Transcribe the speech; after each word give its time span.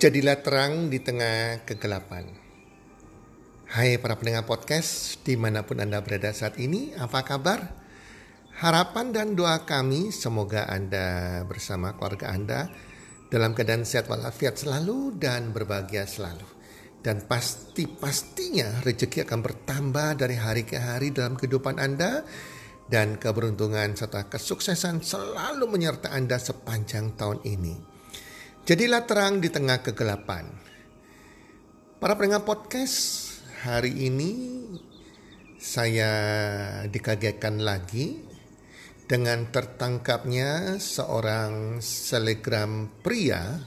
Jadilah 0.00 0.40
terang 0.40 0.88
di 0.88 0.96
tengah 0.96 1.60
kegelapan. 1.68 2.24
Hai 3.68 4.00
para 4.00 4.16
pendengar 4.16 4.48
podcast 4.48 5.20
di 5.28 5.36
mana 5.36 5.68
pun 5.68 5.76
Anda 5.76 6.00
berada 6.00 6.32
saat 6.32 6.56
ini, 6.56 6.96
apa 6.96 7.20
kabar? 7.20 7.68
Harapan 8.64 9.12
dan 9.12 9.36
doa 9.36 9.68
kami 9.68 10.08
semoga 10.08 10.64
Anda 10.72 11.44
bersama 11.44 12.00
keluarga 12.00 12.32
Anda 12.32 12.72
dalam 13.28 13.52
keadaan 13.52 13.84
sehat 13.84 14.08
walafiat 14.08 14.56
selalu 14.56 15.20
dan 15.20 15.52
berbahagia 15.52 16.08
selalu. 16.08 16.48
Dan 17.04 17.28
pasti-pastinya 17.28 18.80
rezeki 18.80 19.28
akan 19.28 19.44
bertambah 19.44 20.16
dari 20.16 20.40
hari 20.40 20.64
ke 20.64 20.80
hari 20.80 21.12
dalam 21.12 21.36
kehidupan 21.36 21.76
Anda 21.76 22.24
dan 22.88 23.20
keberuntungan 23.20 24.00
serta 24.00 24.32
kesuksesan 24.32 25.04
selalu 25.04 25.68
menyertai 25.68 26.16
Anda 26.16 26.40
sepanjang 26.40 27.20
tahun 27.20 27.44
ini. 27.44 27.89
Jadilah 28.70 29.02
terang 29.02 29.42
di 29.42 29.50
tengah 29.50 29.82
kegelapan. 29.82 30.46
Para 31.98 32.14
pendengar 32.14 32.46
podcast, 32.46 33.26
hari 33.66 34.06
ini 34.06 34.62
saya 35.58 36.12
dikagetkan 36.86 37.66
lagi 37.66 38.22
dengan 39.10 39.50
tertangkapnya 39.50 40.78
seorang 40.78 41.82
selegram 41.82 42.86
pria 43.02 43.58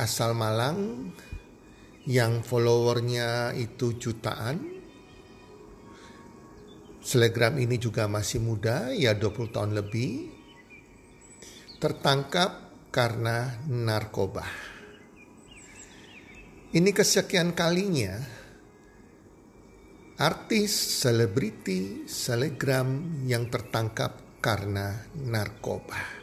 asal 0.00 0.32
Malang 0.32 1.12
yang 2.08 2.40
followernya 2.40 3.52
itu 3.60 4.00
jutaan. 4.00 4.72
Selegram 7.04 7.60
ini 7.60 7.76
juga 7.76 8.08
masih 8.08 8.40
muda, 8.40 8.88
ya 8.96 9.12
20 9.12 9.52
tahun 9.52 9.76
lebih. 9.76 10.32
Tertangkap 11.76 12.71
karena 12.92 13.56
narkoba. 13.72 14.44
Ini 16.72 16.90
kesekian 16.92 17.56
kalinya 17.56 18.20
artis, 20.20 21.00
selebriti, 21.00 22.04
selegram 22.04 23.24
yang 23.24 23.48
tertangkap 23.48 24.40
karena 24.44 25.08
narkoba. 25.16 26.20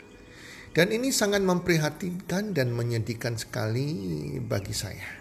Dan 0.69 0.93
ini 0.93 1.09
sangat 1.09 1.41
memprihatinkan 1.41 2.53
dan 2.53 2.69
menyedihkan 2.77 3.33
sekali 3.35 4.37
bagi 4.37 4.71
saya. 4.77 5.17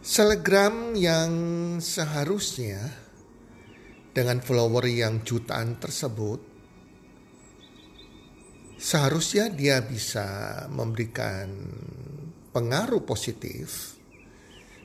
Selegram 0.00 0.96
yang 0.96 1.32
seharusnya 1.84 2.80
dengan 4.16 4.40
follower 4.40 4.88
yang 4.88 5.20
jutaan 5.20 5.76
tersebut 5.76 6.47
seharusnya 8.78 9.50
dia 9.50 9.82
bisa 9.82 10.26
memberikan 10.70 11.50
pengaruh 12.54 13.02
positif, 13.02 13.98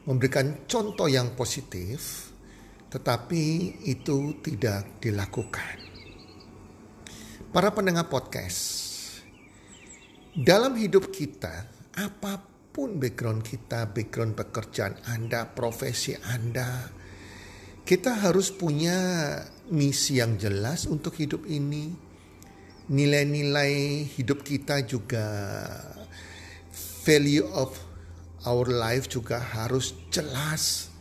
memberikan 0.10 0.66
contoh 0.66 1.06
yang 1.06 1.38
positif, 1.38 2.28
tetapi 2.90 3.78
itu 3.86 4.42
tidak 4.42 4.98
dilakukan. 4.98 5.78
Para 7.54 7.70
pendengar 7.70 8.10
podcast, 8.10 8.82
dalam 10.34 10.74
hidup 10.74 11.14
kita, 11.14 11.70
apa 11.94 12.42
pun 12.74 12.98
background 12.98 13.46
kita, 13.46 13.86
background 13.94 14.34
pekerjaan 14.34 14.98
Anda, 15.06 15.46
profesi 15.46 16.18
Anda, 16.18 16.90
kita 17.86 18.26
harus 18.26 18.50
punya 18.50 18.98
misi 19.70 20.18
yang 20.18 20.42
jelas 20.42 20.90
untuk 20.90 21.14
hidup 21.22 21.46
ini 21.46 22.13
nilai-nilai 22.92 24.04
hidup 24.12 24.44
kita 24.44 24.84
juga 24.84 25.24
value 27.08 27.48
of 27.56 27.72
our 28.44 28.68
life 28.68 29.08
juga 29.08 29.40
harus 29.40 29.96
jelas 30.12 30.92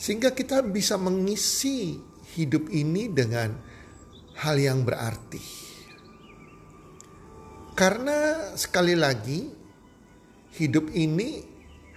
sehingga 0.00 0.32
kita 0.32 0.64
bisa 0.64 0.96
mengisi 0.96 2.00
hidup 2.32 2.72
ini 2.72 3.12
dengan 3.12 3.52
hal 4.40 4.56
yang 4.56 4.80
berarti. 4.80 5.60
Karena 7.76 8.52
sekali 8.56 8.96
lagi 8.96 9.44
hidup 10.56 10.88
ini 10.96 11.44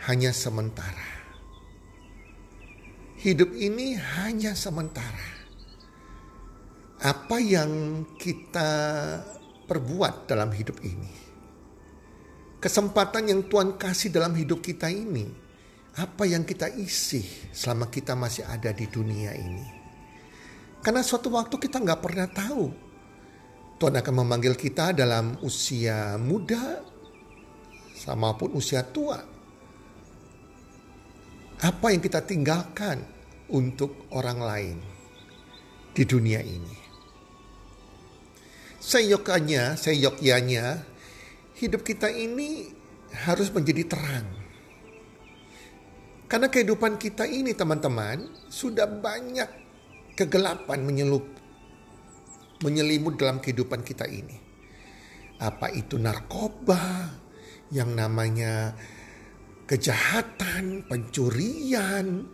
hanya 0.04 0.36
sementara. 0.36 1.12
Hidup 3.24 3.56
ini 3.56 3.96
hanya 3.96 4.52
sementara 4.52 5.33
apa 7.04 7.36
yang 7.36 8.04
kita 8.16 8.72
perbuat 9.68 10.24
dalam 10.24 10.56
hidup 10.56 10.80
ini. 10.88 11.12
Kesempatan 12.64 13.28
yang 13.28 13.44
Tuhan 13.44 13.76
kasih 13.76 14.08
dalam 14.08 14.32
hidup 14.40 14.64
kita 14.64 14.88
ini, 14.88 15.28
apa 16.00 16.24
yang 16.24 16.48
kita 16.48 16.72
isi 16.72 17.20
selama 17.52 17.92
kita 17.92 18.16
masih 18.16 18.48
ada 18.48 18.72
di 18.72 18.88
dunia 18.88 19.36
ini. 19.36 19.68
Karena 20.80 21.04
suatu 21.04 21.28
waktu 21.28 21.60
kita 21.60 21.84
nggak 21.84 22.00
pernah 22.00 22.28
tahu. 22.32 22.66
Tuhan 23.84 24.00
akan 24.00 24.16
memanggil 24.24 24.56
kita 24.56 24.96
dalam 24.96 25.36
usia 25.44 26.16
muda, 26.16 26.80
sama 28.00 28.32
pun 28.40 28.56
usia 28.56 28.80
tua. 28.80 29.20
Apa 31.60 31.92
yang 31.92 32.00
kita 32.00 32.24
tinggalkan 32.24 33.04
untuk 33.52 34.08
orang 34.16 34.40
lain 34.40 34.78
di 35.92 36.04
dunia 36.08 36.40
ini. 36.40 36.83
Seyokannya, 38.84 39.80
seyokyanya, 39.80 40.84
hidup 41.56 41.88
kita 41.88 42.12
ini 42.12 42.68
harus 43.16 43.48
menjadi 43.48 43.88
terang. 43.88 44.28
Karena 46.28 46.52
kehidupan 46.52 47.00
kita 47.00 47.24
ini 47.24 47.56
teman-teman 47.56 48.28
sudah 48.52 48.84
banyak 48.84 49.48
kegelapan 50.20 50.84
menyelup, 50.84 51.24
menyelimut 52.60 53.16
dalam 53.16 53.40
kehidupan 53.40 53.88
kita 53.88 54.04
ini. 54.04 54.36
Apa 55.40 55.72
itu 55.72 55.96
narkoba, 55.96 57.08
yang 57.72 57.96
namanya 57.96 58.76
kejahatan, 59.64 60.92
pencurian, 60.92 62.28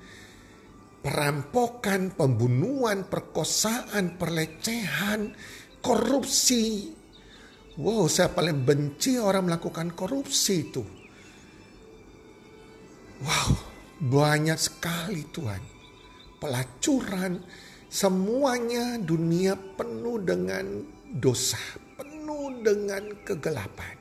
perampokan, 1.00 2.12
pembunuhan, 2.12 3.08
perkosaan, 3.08 4.20
pelecehan, 4.20 5.32
korupsi. 5.80 6.96
Wow, 7.80 8.12
saya 8.12 8.28
paling 8.32 8.68
benci 8.68 9.16
orang 9.16 9.48
melakukan 9.48 9.96
korupsi 9.96 10.68
itu. 10.68 10.84
Wow, 13.24 13.50
banyak 14.04 14.60
sekali 14.60 15.24
Tuhan. 15.32 15.64
Pelacuran, 16.40 17.44
semuanya 17.88 19.00
dunia 19.00 19.56
penuh 19.56 20.20
dengan 20.24 20.84
dosa, 21.20 21.60
penuh 22.00 22.64
dengan 22.64 23.12
kegelapan. 23.28 23.96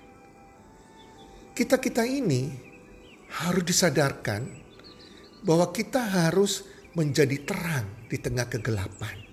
Kita-kita 1.55 2.07
ini 2.07 2.51
harus 3.43 3.67
disadarkan 3.67 4.47
bahwa 5.43 5.71
kita 5.75 6.03
harus 6.03 6.63
menjadi 6.95 7.43
terang 7.47 7.87
di 8.11 8.19
tengah 8.19 8.47
kegelapan. 8.47 9.28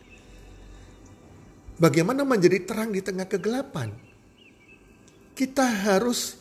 Bagaimana 1.75 2.23
menjadi 2.23 2.63
terang 2.63 2.95
di 2.95 3.03
tengah 3.03 3.27
kegelapan? 3.27 3.91
Kita 5.35 5.67
harus 5.83 6.39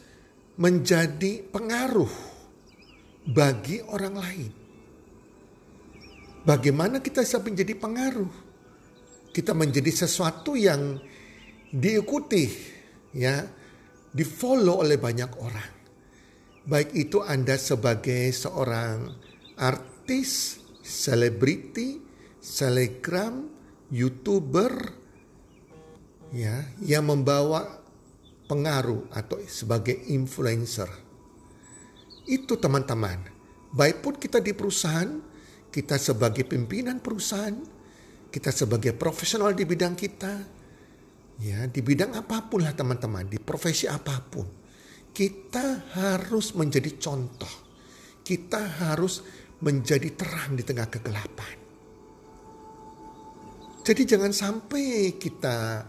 menjadi 0.54 1.42
pengaruh 1.50 2.10
bagi 3.26 3.82
orang 3.82 4.14
lain. 4.14 4.52
Bagaimana 6.46 7.02
kita 7.02 7.26
bisa 7.26 7.42
menjadi 7.42 7.74
pengaruh? 7.74 8.30
Kita 9.34 9.50
menjadi 9.50 10.06
sesuatu 10.06 10.54
yang 10.54 11.02
diikuti, 11.74 12.46
ya, 13.10 13.42
di-follow 14.14 14.86
oleh 14.86 14.94
banyak 14.94 15.30
orang. 15.42 15.72
Baik 16.62 16.94
itu 16.94 17.18
Anda 17.26 17.58
sebagai 17.58 18.30
seorang 18.30 19.10
artis, 19.58 20.62
selebriti, 20.78 21.98
selegram, 22.38 23.50
youtuber, 23.90 25.03
ya 26.34 26.66
yang 26.82 27.06
membawa 27.06 27.62
pengaruh 28.50 29.08
atau 29.14 29.38
sebagai 29.46 29.94
influencer. 30.10 30.90
Itu 32.26 32.58
teman-teman. 32.58 33.30
Baik 33.70 34.02
pun 34.02 34.14
kita 34.18 34.42
di 34.42 34.52
perusahaan, 34.52 35.08
kita 35.70 35.96
sebagai 35.96 36.42
pimpinan 36.44 36.98
perusahaan, 36.98 37.54
kita 38.28 38.50
sebagai 38.50 38.94
profesional 38.94 39.54
di 39.54 39.64
bidang 39.66 39.94
kita, 39.94 40.32
ya 41.42 41.66
di 41.70 41.80
bidang 41.82 42.14
apa 42.14 42.46
pun 42.50 42.62
lah 42.62 42.74
teman-teman, 42.74 43.26
di 43.30 43.38
profesi 43.38 43.86
apa 43.90 44.18
pun, 44.22 44.46
kita 45.14 45.94
harus 45.94 46.54
menjadi 46.58 46.90
contoh. 46.98 47.62
Kita 48.24 48.88
harus 48.88 49.20
menjadi 49.60 50.16
terang 50.16 50.56
di 50.56 50.64
tengah 50.64 50.88
kegelapan. 50.88 51.54
Jadi 53.84 54.02
jangan 54.08 54.32
sampai 54.32 55.12
kita 55.20 55.84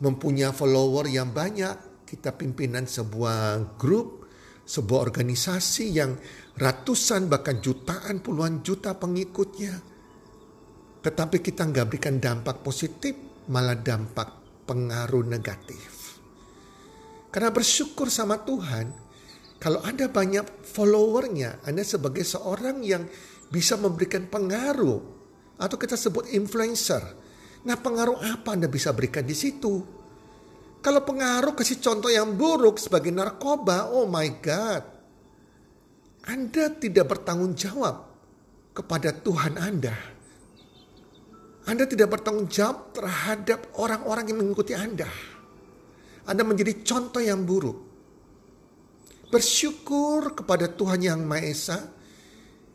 mempunyai 0.00 0.52
follower 0.52 1.08
yang 1.08 1.32
banyak, 1.32 2.04
kita 2.04 2.36
pimpinan 2.36 2.84
sebuah 2.84 3.74
grup, 3.80 4.28
sebuah 4.66 5.10
organisasi 5.10 5.84
yang 5.94 6.14
ratusan 6.58 7.30
bahkan 7.30 7.58
jutaan 7.60 8.20
puluhan 8.20 8.60
juta 8.60 8.94
pengikutnya. 8.94 9.74
Tetapi 11.02 11.36
kita 11.38 11.66
nggak 11.70 11.86
berikan 11.86 12.18
dampak 12.18 12.60
positif, 12.66 13.14
malah 13.48 13.78
dampak 13.78 14.28
pengaruh 14.66 15.22
negatif. 15.22 16.18
Karena 17.30 17.52
bersyukur 17.52 18.10
sama 18.10 18.42
Tuhan, 18.42 18.90
kalau 19.56 19.80
Anda 19.84 20.10
banyak 20.10 20.66
followernya, 20.66 21.64
Anda 21.64 21.84
sebagai 21.86 22.24
seorang 22.26 22.82
yang 22.82 23.06
bisa 23.48 23.78
memberikan 23.78 24.26
pengaruh 24.26 25.00
atau 25.56 25.76
kita 25.78 25.96
sebut 25.96 26.28
influencer. 26.32 27.25
Nah 27.66 27.74
pengaruh 27.74 28.22
apa 28.22 28.54
Anda 28.54 28.70
bisa 28.70 28.94
berikan 28.94 29.26
di 29.26 29.34
situ? 29.34 29.74
Kalau 30.78 31.02
pengaruh 31.02 31.58
kasih 31.58 31.82
contoh 31.82 32.06
yang 32.06 32.38
buruk 32.38 32.78
sebagai 32.78 33.10
narkoba, 33.10 33.90
oh 33.90 34.06
my 34.06 34.28
God. 34.38 34.84
Anda 36.30 36.70
tidak 36.78 37.10
bertanggung 37.10 37.58
jawab 37.58 38.06
kepada 38.70 39.10
Tuhan 39.10 39.58
Anda. 39.58 39.94
Anda 41.66 41.90
tidak 41.90 42.14
bertanggung 42.14 42.46
jawab 42.46 42.94
terhadap 42.94 43.74
orang-orang 43.82 44.30
yang 44.30 44.38
mengikuti 44.46 44.70
Anda. 44.70 45.10
Anda 46.26 46.46
menjadi 46.46 46.86
contoh 46.86 47.18
yang 47.18 47.42
buruk. 47.42 47.78
Bersyukur 49.26 50.38
kepada 50.38 50.70
Tuhan 50.70 51.02
Yang 51.02 51.20
Maha 51.26 51.42
Esa. 51.42 51.78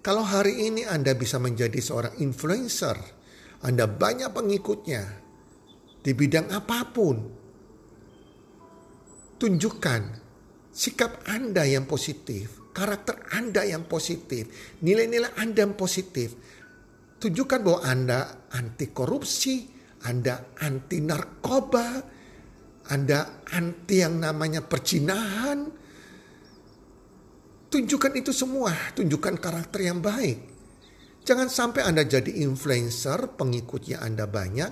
Kalau 0.03 0.27
hari 0.27 0.67
ini 0.67 0.83
Anda 0.83 1.15
bisa 1.15 1.39
menjadi 1.39 1.79
seorang 1.79 2.19
influencer, 2.19 3.20
Anda 3.62 3.86
banyak 3.86 4.34
pengikutnya 4.34 5.04
di 6.02 6.12
bidang 6.18 6.50
apa 6.50 6.81
pun, 6.90 7.18
tunjukkan 9.38 10.02
sikap 10.74 11.30
Anda 11.30 11.66
yang 11.69 11.86
positif, 11.86 12.74
karakter 12.74 13.22
Anda 13.38 13.62
yang 13.62 13.86
positif, 13.86 14.50
nilai-nilai 14.81 15.38
Anda 15.38 15.69
yang 15.69 15.78
positif. 15.78 16.34
Tunjukkan 17.22 17.60
bahwa 17.62 17.81
Anda 17.86 18.19
anti 18.50 18.90
korupsi, 18.90 19.69
Anda 20.10 20.58
anti 20.58 20.98
narkoba, 21.06 22.02
Anda 22.90 23.46
anti 23.46 23.96
yang 24.02 24.18
namanya 24.18 24.66
percinahan. 24.66 25.69
Tunjukkan 27.72 28.13
itu 28.18 28.34
semua, 28.34 28.74
tunjukkan 28.98 29.38
karakter 29.38 29.86
yang 29.86 30.02
baik. 30.02 30.50
Jangan 31.21 31.47
sampai 31.53 31.85
Anda 31.85 32.01
jadi 32.06 32.41
influencer, 32.41 33.38
pengikutnya 33.38 34.01
Anda 34.01 34.25
banyak, 34.25 34.71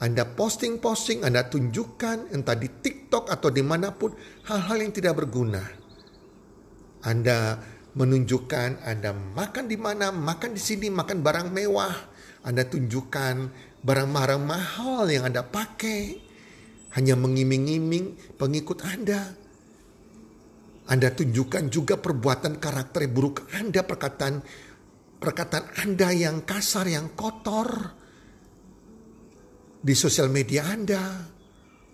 Anda 0.00 0.24
posting-posting, 0.24 1.22
Anda 1.22 1.46
tunjukkan 1.46 2.32
entah 2.32 2.56
di 2.56 2.68
TikTok 2.68 3.28
atau 3.28 3.52
di 3.52 3.60
mana 3.60 3.92
pun 3.92 4.16
hal-hal 4.48 4.80
yang 4.80 4.92
tidak 4.96 5.20
berguna 5.20 5.82
anda 7.02 7.58
menunjukkan 7.98 8.86
Anda 8.86 9.10
makan 9.10 9.66
di 9.66 9.74
mana, 9.74 10.14
makan 10.14 10.54
di 10.54 10.62
sini, 10.62 10.86
makan 10.88 11.20
barang 11.20 11.50
mewah. 11.50 11.94
Anda 12.46 12.62
tunjukkan 12.66 13.34
barang-barang 13.82 14.42
mahal 14.42 15.10
yang 15.10 15.26
Anda 15.26 15.42
pakai. 15.42 16.30
Hanya 16.94 17.18
mengiming-iming 17.18 18.38
pengikut 18.38 18.86
Anda. 18.86 19.34
Anda 20.86 21.10
tunjukkan 21.10 21.74
juga 21.74 21.98
perbuatan 21.98 22.62
karakter 22.62 23.10
buruk 23.10 23.50
Anda, 23.50 23.82
perkataan 23.82 24.42
perkataan 25.22 25.78
Anda 25.86 26.10
yang 26.10 26.42
kasar, 26.42 26.90
yang 26.90 27.14
kotor 27.14 27.94
di 29.78 29.94
sosial 29.94 30.26
media 30.34 30.66
Anda. 30.66 31.30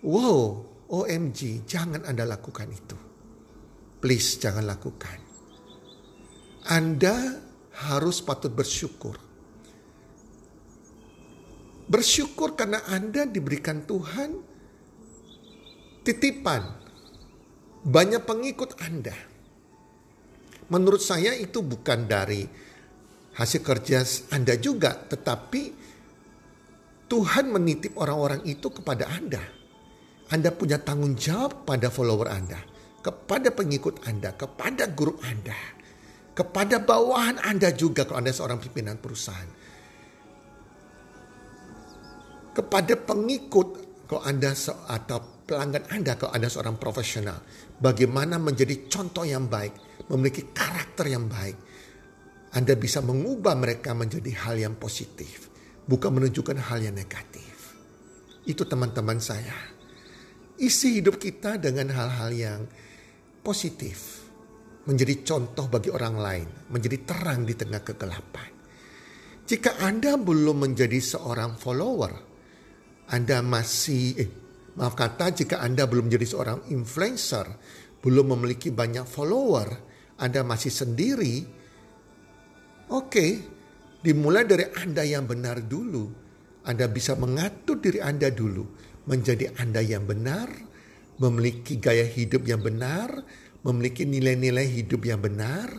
Wow, 0.01 0.41
OMG, 0.89 1.69
jangan 1.69 2.09
Anda 2.09 2.25
lakukan 2.25 2.67
itu. 2.73 2.97
Please 4.01 4.41
jangan 4.41 4.65
lakukan. 4.65 5.19
Anda 6.65 7.37
harus 7.85 8.25
patut 8.25 8.49
bersyukur. 8.49 9.15
Bersyukur 11.89 12.57
karena 12.57 12.85
Anda 12.89 13.29
diberikan 13.29 13.85
Tuhan 13.85 14.29
titipan. 16.05 16.63
Banyak 17.79 18.23
pengikut 18.25 18.77
Anda. 18.81 19.15
Menurut 20.69 21.01
saya 21.01 21.33
itu 21.33 21.65
bukan 21.65 22.05
dari 22.05 22.45
hasil 23.39 23.63
kerja 23.63 24.03
Anda 24.35 24.59
juga, 24.59 24.99
tetapi 24.99 25.61
Tuhan 27.07 27.49
menitip 27.49 27.95
orang-orang 27.95 28.43
itu 28.45 28.67
kepada 28.69 29.07
Anda. 29.07 29.41
Anda 30.29 30.53
punya 30.53 30.77
tanggung 30.77 31.17
jawab 31.17 31.65
pada 31.65 31.89
follower 31.89 32.29
Anda 32.29 32.59
kepada 32.99 33.49
pengikut 33.55 34.03
Anda, 34.05 34.35
kepada 34.35 34.91
grup 34.91 35.23
Anda, 35.23 35.55
kepada 36.35 36.83
bawahan 36.83 37.39
Anda 37.39 37.71
juga 37.71 38.03
kalau 38.03 38.19
Anda 38.19 38.35
seorang 38.35 38.59
pimpinan 38.59 38.99
perusahaan. 38.99 39.49
Kepada 42.53 42.93
pengikut 42.99 43.67
kalau 44.09 44.21
Anda 44.25 44.51
atau 44.91 45.47
pelanggan 45.47 45.87
Anda 45.87 46.19
kalau 46.19 46.35
Anda 46.35 46.51
seorang 46.51 46.75
profesional. 46.75 47.39
Bagaimana 47.79 48.35
menjadi 48.35 48.91
contoh 48.91 49.23
yang 49.23 49.47
baik, 49.47 50.03
memiliki 50.11 50.51
karakter 50.51 51.07
yang 51.07 51.31
baik. 51.31 51.68
Anda 52.49 52.73
bisa 52.73 53.05
mengubah 53.05 53.53
mereka 53.53 53.93
menjadi 53.93 54.33
hal 54.45 54.57
yang 54.57 54.75
positif, 54.81 55.53
bukan 55.85 56.17
menunjukkan 56.17 56.57
hal 56.57 56.81
yang 56.81 56.97
negatif. 56.97 57.77
Itu 58.49 58.65
teman-teman 58.65 59.21
saya. 59.21 59.53
Isi 60.57 60.97
hidup 60.97 61.21
kita 61.21 61.61
dengan 61.61 61.93
hal-hal 61.93 62.29
yang 62.33 62.61
positif, 63.45 64.25
menjadi 64.89 65.21
contoh 65.21 65.69
bagi 65.69 65.93
orang 65.93 66.15
lain, 66.17 66.47
menjadi 66.73 66.97
terang 67.05 67.45
di 67.45 67.53
tengah 67.53 67.85
kegelapan. 67.85 68.49
Jika 69.45 69.77
Anda 69.85 70.17
belum 70.17 70.65
menjadi 70.65 70.97
seorang 70.97 71.53
follower, 71.53 72.13
Anda 73.13 73.45
masih, 73.45 74.17
eh, 74.17 74.29
maaf 74.73 74.97
kata, 74.97 75.37
jika 75.37 75.61
Anda 75.61 75.85
belum 75.85 76.09
menjadi 76.09 76.25
seorang 76.33 76.59
influencer, 76.73 77.45
belum 78.01 78.33
memiliki 78.33 78.73
banyak 78.73 79.05
follower, 79.05 79.69
Anda 80.17 80.41
masih 80.41 80.73
sendiri, 80.73 81.58
oke, 82.89 83.25
dimulai 84.03 84.45
dari 84.45 84.65
Anda 84.77 85.05
yang 85.05 85.25
benar 85.29 85.61
dulu. 85.63 86.09
Anda 86.65 86.85
bisa 86.91 87.15
mengatur 87.15 87.79
diri 87.79 88.03
Anda 88.03 88.29
dulu 88.29 88.65
menjadi 89.09 89.57
Anda 89.57 89.81
yang 89.81 90.05
benar, 90.05 90.53
memiliki 91.17 91.81
gaya 91.81 92.05
hidup 92.05 92.45
yang 92.45 92.61
benar, 92.61 93.25
memiliki 93.65 94.05
nilai-nilai 94.05 94.69
hidup 94.69 95.01
yang 95.07 95.17
benar, 95.17 95.73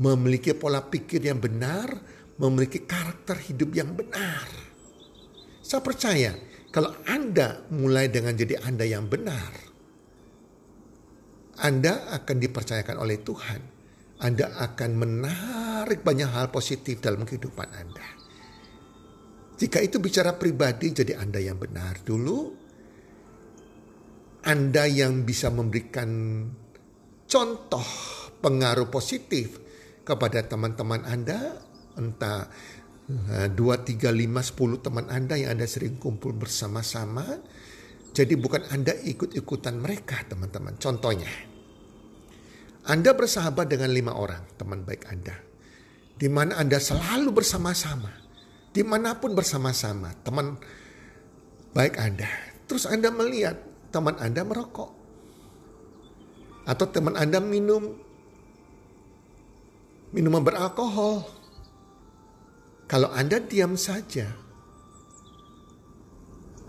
memiliki 0.00 0.56
pola 0.56 0.80
pikir 0.80 1.20
yang 1.20 1.38
benar, 1.38 1.92
memiliki 2.40 2.88
karakter 2.88 3.36
hidup 3.36 3.76
yang 3.76 3.92
benar. 3.92 4.48
Saya 5.60 5.84
percaya 5.84 6.32
kalau 6.72 6.96
Anda 7.04 7.68
mulai 7.68 8.08
dengan 8.08 8.32
jadi 8.32 8.64
Anda 8.64 8.88
yang 8.88 9.06
benar, 9.12 9.52
Anda 11.60 12.16
akan 12.16 12.36
dipercayakan 12.40 12.96
oleh 12.96 13.20
Tuhan. 13.20 13.79
Anda 14.20 14.52
akan 14.70 14.90
menarik 14.96 16.04
banyak 16.04 16.28
hal 16.28 16.52
positif 16.52 17.00
dalam 17.00 17.24
kehidupan 17.24 17.68
Anda. 17.72 18.08
Jika 19.56 19.80
itu 19.80 20.00
bicara 20.00 20.36
pribadi, 20.36 20.92
jadi 20.92 21.20
Anda 21.20 21.40
yang 21.40 21.60
benar 21.60 22.00
dulu, 22.04 22.60
anda 24.40 24.88
yang 24.88 25.28
bisa 25.28 25.52
memberikan 25.52 26.08
contoh 27.28 27.84
pengaruh 28.40 28.88
positif 28.88 29.60
kepada 30.00 30.40
teman-teman 30.48 31.04
Anda, 31.04 31.60
entah 32.00 32.48
eh, 33.36 33.48
dua, 33.52 33.84
tiga, 33.84 34.08
lima, 34.08 34.40
sepuluh 34.40 34.80
teman 34.80 35.12
Anda 35.12 35.36
yang 35.36 35.60
Anda 35.60 35.68
sering 35.68 36.00
kumpul 36.00 36.32
bersama-sama. 36.32 37.24
Jadi 38.10 38.34
bukan 38.40 38.64
Anda 38.72 38.96
ikut-ikutan 38.96 39.76
mereka 39.76 40.24
teman-teman. 40.24 40.80
Contohnya, 40.80 41.28
Anda 42.88 43.12
bersahabat 43.12 43.68
dengan 43.68 43.92
lima 43.92 44.16
orang 44.16 44.44
teman 44.56 44.84
baik 44.84 45.08
Anda. 45.10 45.36
Di 46.16 46.28
mana 46.28 46.60
Anda 46.60 46.80
selalu 46.80 47.32
bersama-sama. 47.32 48.12
Di 48.70 48.84
mana 48.86 49.18
pun 49.18 49.34
bersama-sama 49.34 50.14
teman 50.24 50.56
baik 51.72 51.96
Anda. 52.00 52.28
Terus 52.64 52.86
Anda 52.86 53.12
melihat 53.12 53.60
teman 53.92 54.16
Anda 54.16 54.46
merokok. 54.46 54.90
Atau 56.64 56.86
teman 56.88 57.16
Anda 57.16 57.42
minum 57.42 57.98
minuman 60.14 60.42
beralkohol. 60.42 61.26
Kalau 62.90 63.10
Anda 63.14 63.38
diam 63.38 63.78
saja, 63.78 64.26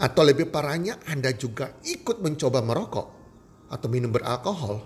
atau 0.01 0.21
lebih 0.25 0.49
parahnya 0.49 0.97
Anda 1.05 1.33
juga 1.33 1.77
ikut 1.85 2.21
mencoba 2.25 2.61
merokok 2.65 3.07
atau 3.69 3.87
minum 3.89 4.09
beralkohol, 4.09 4.81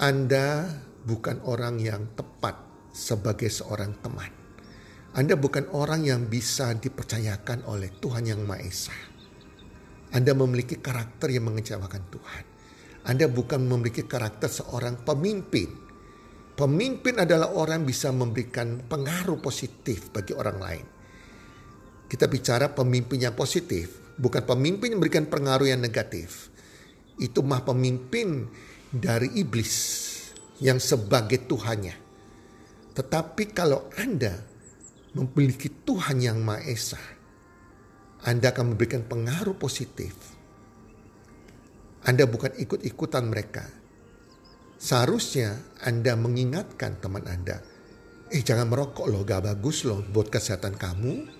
Anda 0.00 0.64
bukan 1.04 1.44
orang 1.44 1.76
yang 1.76 2.16
tepat 2.16 2.56
sebagai 2.88 3.52
seorang 3.52 4.00
teman. 4.00 4.32
Anda 5.12 5.36
bukan 5.36 5.68
orang 5.76 6.08
yang 6.08 6.24
bisa 6.24 6.72
dipercayakan 6.72 7.68
oleh 7.68 7.92
Tuhan 8.00 8.24
Yang 8.24 8.40
Maha 8.48 8.64
Esa. 8.64 8.96
Anda 10.16 10.32
memiliki 10.32 10.80
karakter 10.80 11.28
yang 11.28 11.52
mengecewakan 11.52 12.08
Tuhan. 12.08 12.44
Anda 13.12 13.28
bukan 13.28 13.60
memiliki 13.60 14.08
karakter 14.08 14.48
seorang 14.48 15.04
pemimpin. 15.04 15.68
Pemimpin 16.56 17.20
adalah 17.20 17.52
orang 17.52 17.84
bisa 17.84 18.08
memberikan 18.08 18.80
pengaruh 18.80 19.36
positif 19.44 20.08
bagi 20.16 20.32
orang 20.32 20.56
lain. 20.64 20.86
Kita 22.08 22.24
bicara 22.24 22.72
pemimpin 22.72 23.20
yang 23.20 23.36
positif, 23.36 24.16
bukan 24.16 24.48
pemimpin 24.48 24.96
yang 24.96 25.04
memberikan 25.04 25.28
pengaruh 25.28 25.68
yang 25.68 25.84
negatif. 25.84 26.48
Itu 27.20 27.44
mah 27.44 27.68
pemimpin 27.68 28.48
dari 28.90 29.38
iblis 29.38 29.72
yang 30.58 30.82
sebagai 30.82 31.46
Tuhannya. 31.46 31.94
Tetapi 32.90 33.54
kalau 33.54 33.86
Anda 33.94 34.34
memiliki 35.14 35.70
Tuhan 35.86 36.18
yang 36.18 36.42
Maha 36.42 36.66
Esa, 36.66 37.00
Anda 38.26 38.50
akan 38.50 38.74
memberikan 38.74 39.06
pengaruh 39.06 39.56
positif. 39.56 40.12
Anda 42.04 42.26
bukan 42.26 42.58
ikut-ikutan 42.58 43.30
mereka. 43.30 43.64
Seharusnya 44.80 45.54
Anda 45.86 46.18
mengingatkan 46.18 46.98
teman 46.98 47.28
Anda, 47.30 47.62
eh 48.32 48.42
jangan 48.42 48.68
merokok 48.68 49.06
loh, 49.06 49.22
gak 49.22 49.46
bagus 49.46 49.86
loh 49.86 50.02
buat 50.02 50.28
kesehatan 50.28 50.74
kamu. 50.74 51.38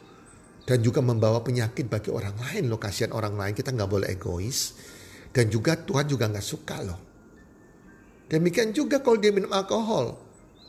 Dan 0.61 0.87
juga 0.87 1.03
membawa 1.03 1.43
penyakit 1.43 1.91
bagi 1.91 2.15
orang 2.15 2.37
lain 2.39 2.71
loh, 2.71 2.79
kasihan 2.79 3.11
orang 3.11 3.35
lain, 3.35 3.59
kita 3.59 3.75
gak 3.75 3.91
boleh 3.91 4.07
egois. 4.13 4.79
Dan 5.35 5.51
juga 5.51 5.75
Tuhan 5.75 6.07
juga 6.07 6.31
gak 6.31 6.45
suka 6.45 6.79
loh. 6.85 7.10
Demikian 8.31 8.71
juga 8.71 9.03
kalau 9.03 9.19
dia 9.19 9.35
minum 9.35 9.51
alkohol. 9.51 10.15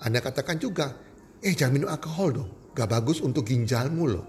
Anda 0.01 0.17
katakan 0.17 0.57
juga, 0.57 0.97
eh 1.45 1.53
jangan 1.53 1.73
minum 1.77 1.89
alkohol 1.93 2.29
dong. 2.33 2.49
Gak 2.73 2.89
bagus 2.89 3.21
untuk 3.21 3.45
ginjalmu 3.45 4.03
loh. 4.09 4.25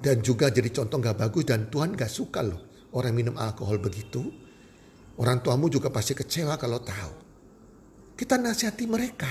Dan 0.00 0.24
juga 0.24 0.48
jadi 0.48 0.72
contoh 0.72 0.96
gak 0.96 1.20
bagus 1.20 1.44
dan 1.44 1.68
Tuhan 1.68 1.92
gak 1.92 2.08
suka 2.08 2.40
loh. 2.40 2.88
Orang 2.96 3.12
minum 3.12 3.36
alkohol 3.36 3.76
begitu. 3.76 4.24
Orang 5.20 5.44
tuamu 5.44 5.68
juga 5.68 5.92
pasti 5.92 6.16
kecewa 6.16 6.56
kalau 6.56 6.80
tahu. 6.80 7.12
Kita 8.16 8.40
nasihati 8.40 8.88
mereka. 8.88 9.28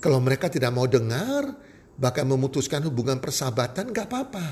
Kalau 0.00 0.24
mereka 0.24 0.48
tidak 0.48 0.72
mau 0.72 0.88
dengar, 0.88 1.52
bahkan 2.00 2.24
memutuskan 2.24 2.80
hubungan 2.88 3.20
persahabatan 3.20 3.92
gak 3.92 4.08
apa-apa. 4.08 4.46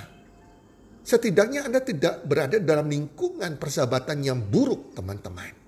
Setidaknya 1.00 1.64
Anda 1.64 1.80
tidak 1.80 2.28
berada 2.28 2.60
dalam 2.60 2.92
lingkungan 2.92 3.56
persahabatan 3.56 4.20
yang 4.20 4.44
buruk 4.44 4.92
teman-teman. 4.92 5.61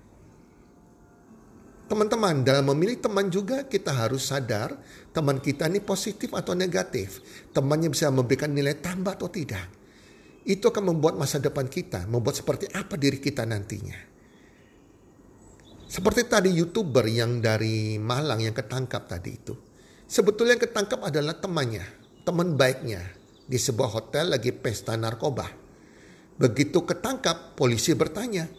Teman-teman, 1.85 2.41
dalam 2.41 2.65
memilih 2.73 2.97
teman 2.97 3.29
juga 3.29 3.61
kita 3.69 3.93
harus 3.93 4.33
sadar 4.33 4.73
teman 5.13 5.37
kita 5.37 5.69
ini 5.69 5.77
positif 5.77 6.33
atau 6.33 6.57
negatif. 6.57 7.21
Temannya 7.53 7.93
bisa 7.93 8.09
memberikan 8.09 8.49
nilai 8.49 8.81
tambah 8.81 9.13
atau 9.13 9.29
tidak. 9.29 9.69
Itu 10.41 10.73
akan 10.73 10.97
membuat 10.97 11.13
masa 11.13 11.37
depan 11.37 11.69
kita, 11.69 12.09
membuat 12.09 12.41
seperti 12.41 12.65
apa 12.73 12.97
diri 12.97 13.21
kita 13.21 13.45
nantinya. 13.45 13.97
Seperti 15.85 16.25
tadi 16.25 16.49
youtuber 16.57 17.05
yang 17.05 17.37
dari 17.37 18.01
Malang 18.01 18.41
yang 18.41 18.57
ketangkap 18.57 19.05
tadi 19.05 19.37
itu. 19.37 19.53
Sebetulnya 20.09 20.57
yang 20.57 20.65
ketangkap 20.65 21.05
adalah 21.05 21.37
temannya, 21.37 21.85
teman 22.25 22.57
baiknya. 22.57 23.01
Di 23.45 23.61
sebuah 23.61 23.93
hotel 23.93 24.33
lagi 24.33 24.49
pesta 24.49 24.97
narkoba. 24.97 25.45
Begitu 26.41 26.81
ketangkap, 26.81 27.53
polisi 27.53 27.93
bertanya, 27.93 28.49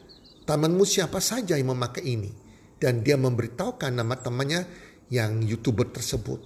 temanmu 0.47 0.87
siapa 0.87 1.19
saja 1.19 1.59
yang 1.59 1.75
memakai 1.75 2.07
ini? 2.07 2.46
Dan 2.77 3.01
dia 3.01 3.17
memberitahukan 3.17 3.93
nama 3.93 4.15
temannya 4.21 4.69
yang 5.09 5.41
youtuber 5.45 5.89
tersebut. 5.89 6.43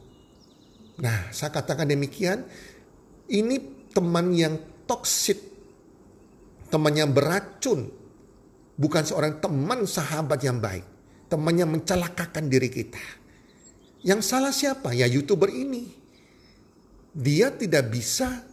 Nah, 1.01 1.33
saya 1.33 1.51
katakan 1.51 1.89
demikian, 1.89 2.45
ini 3.33 3.89
teman 3.91 4.31
yang 4.37 4.61
toksik, 4.85 5.41
teman 6.69 6.93
yang 6.93 7.11
beracun, 7.11 7.89
bukan 8.77 9.03
seorang 9.03 9.41
teman 9.41 9.89
sahabat 9.89 10.41
yang 10.45 10.61
baik, 10.61 10.85
teman 11.33 11.55
yang 11.57 11.73
mencelakakan 11.73 12.53
diri 12.53 12.69
kita. 12.69 13.01
Yang 14.01 14.21
salah 14.25 14.53
siapa? 14.53 14.97
Ya 14.97 15.05
youtuber 15.09 15.49
ini. 15.53 15.93
Dia 17.11 17.51
tidak 17.53 17.91
bisa 17.91 18.47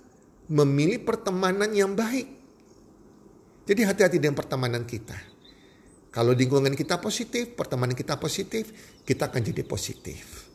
memilih 0.50 1.04
pertemanan 1.04 1.70
yang 1.72 1.94
baik. 1.94 2.28
Jadi 3.68 3.82
hati-hati 3.84 4.18
dengan 4.18 4.40
pertemanan 4.40 4.88
kita. 4.88 5.16
Kalau 6.18 6.34
lingkungan 6.34 6.74
kita 6.74 6.98
positif, 6.98 7.54
pertemanan 7.54 7.94
kita 7.94 8.18
positif, 8.18 8.74
kita 9.06 9.30
akan 9.30 9.38
jadi 9.38 9.62
positif. 9.62 10.50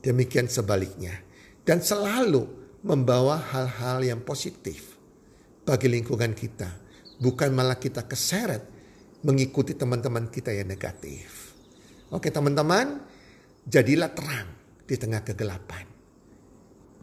Demikian 0.00 0.48
sebaliknya. 0.48 1.12
Dan 1.68 1.84
selalu 1.84 2.48
membawa 2.80 3.36
hal-hal 3.36 4.00
yang 4.00 4.24
positif 4.24 4.96
bagi 5.68 5.92
lingkungan 5.92 6.32
kita. 6.32 6.80
Bukan 7.20 7.52
malah 7.52 7.76
kita 7.76 8.08
keseret 8.08 8.64
mengikuti 9.20 9.76
teman-teman 9.76 10.32
kita 10.32 10.48
yang 10.48 10.72
negatif. 10.72 11.52
Oke 12.08 12.32
teman-teman, 12.32 13.04
jadilah 13.68 14.16
terang 14.16 14.48
di 14.88 14.96
tengah 14.96 15.20
kegelapan. 15.20 15.84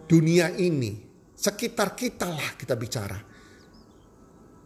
Dunia 0.10 0.50
ini, 0.58 0.98
sekitar 1.38 1.94
kita 1.94 2.26
lah 2.26 2.58
kita 2.58 2.74
bicara. 2.74 3.22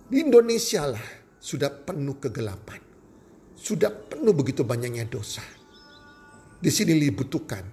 Di 0.07 0.23
Indonesia 0.23 0.87
lah 0.87 1.07
sudah 1.43 1.67
penuh 1.83 2.23
kegelapan 2.23 2.82
sudah 3.55 3.89
penuh 3.89 4.33
begitu 4.35 4.65
banyaknya 4.65 5.05
dosa. 5.07 5.43
Di 6.63 6.71
sini 6.71 6.95
dibutuhkan 6.95 7.63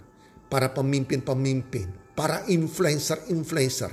para 0.50 0.74
pemimpin-pemimpin, 0.74 2.14
para 2.18 2.42
influencer-influencer 2.50 3.92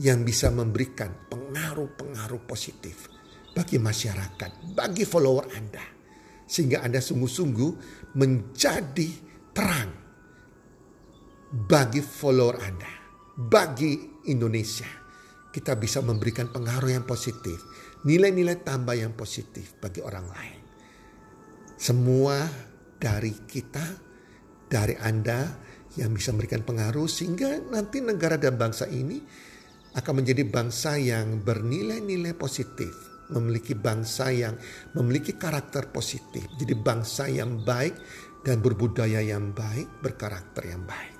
yang 0.00 0.24
bisa 0.24 0.48
memberikan 0.48 1.12
pengaruh-pengaruh 1.28 2.48
positif 2.48 3.12
bagi 3.52 3.76
masyarakat, 3.76 4.72
bagi 4.72 5.04
follower 5.04 5.44
Anda. 5.52 5.84
Sehingga 6.48 6.82
Anda 6.82 7.04
sungguh-sungguh 7.04 7.72
menjadi 8.16 9.08
terang 9.52 9.90
bagi 11.50 12.00
follower 12.00 12.56
Anda, 12.64 12.90
bagi 13.36 14.24
Indonesia. 14.32 14.88
Kita 15.50 15.74
bisa 15.74 15.98
memberikan 16.00 16.48
pengaruh 16.48 16.94
yang 16.94 17.04
positif, 17.04 17.60
nilai-nilai 18.06 18.62
tambah 18.62 18.94
yang 18.94 19.12
positif 19.18 19.74
bagi 19.82 19.98
orang 20.00 20.26
lain. 20.30 20.59
Semua 21.80 22.44
dari 23.00 23.32
kita, 23.48 23.80
dari 24.68 24.92
Anda 25.00 25.48
yang 25.96 26.12
bisa 26.12 26.28
memberikan 26.36 26.60
pengaruh 26.60 27.08
sehingga 27.08 27.56
nanti 27.72 28.04
negara 28.04 28.36
dan 28.36 28.60
bangsa 28.60 28.84
ini 28.84 29.16
akan 29.96 30.20
menjadi 30.20 30.44
bangsa 30.44 31.00
yang 31.00 31.40
bernilai-nilai 31.40 32.36
positif, 32.36 32.92
memiliki 33.32 33.72
bangsa 33.72 34.28
yang 34.28 34.60
memiliki 34.92 35.40
karakter 35.40 35.88
positif, 35.88 36.44
jadi 36.60 36.76
bangsa 36.76 37.32
yang 37.32 37.64
baik 37.64 37.96
dan 38.44 38.60
berbudaya 38.60 39.24
yang 39.24 39.56
baik, 39.56 39.88
berkarakter 40.04 40.68
yang 40.68 40.84
baik. 40.84 41.16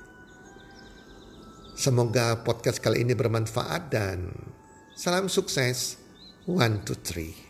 Semoga 1.73 2.45
podcast 2.45 2.85
kali 2.85 3.01
ini 3.01 3.17
bermanfaat 3.17 3.89
dan 3.89 4.29
salam 4.93 5.33
sukses. 5.33 5.97
One, 6.45 6.85
two, 6.85 7.01
three. 7.01 7.50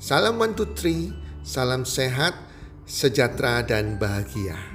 Salam 0.00 0.40
one 0.40 0.56
two 0.56 0.64
three, 0.72 1.12
salam 1.44 1.84
sehat, 1.84 2.32
sejahtera 2.88 3.60
dan 3.60 4.00
bahagia. 4.00 4.69